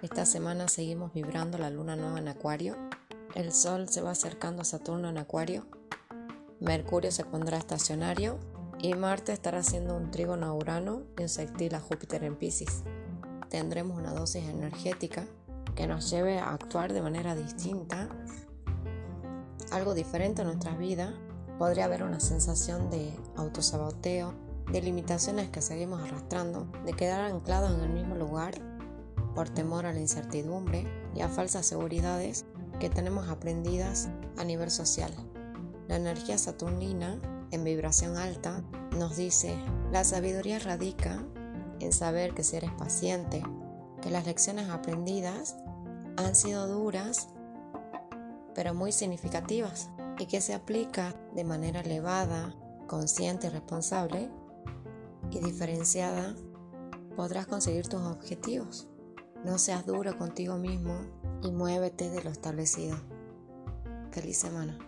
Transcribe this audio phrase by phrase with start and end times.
[0.00, 2.76] Esta semana seguimos vibrando la luna nueva en Acuario.
[3.34, 5.66] El Sol se va acercando a Saturno en Acuario.
[6.60, 8.38] Mercurio se pondrá estacionario
[8.78, 12.84] y Marte estará haciendo un trígono a Urano y un sextil a Júpiter en Pisces.
[13.48, 15.26] Tendremos una dosis energética
[15.74, 18.08] que nos lleve a actuar de manera distinta,
[19.72, 21.12] algo diferente en nuestras vidas.
[21.58, 24.32] Podría haber una sensación de autosaboteo,
[24.70, 28.77] de limitaciones que seguimos arrastrando, de quedar anclados en el mismo lugar
[29.38, 30.84] por temor a la incertidumbre
[31.14, 32.44] y a falsas seguridades
[32.80, 35.12] que tenemos aprendidas a nivel social.
[35.86, 37.20] La energía saturnina,
[37.52, 38.64] en vibración alta,
[38.98, 39.54] nos dice,
[39.92, 41.24] la sabiduría radica
[41.78, 43.44] en saber que si eres paciente,
[44.02, 45.54] que las lecciones aprendidas
[46.16, 47.28] han sido duras,
[48.56, 52.56] pero muy significativas, y que se aplica de manera elevada,
[52.88, 54.32] consciente responsable
[55.30, 56.34] y diferenciada,
[57.14, 58.88] podrás conseguir tus objetivos.
[59.44, 61.00] No seas duro contigo mismo
[61.42, 62.96] y muévete de lo establecido.
[64.10, 64.78] Feliz semana.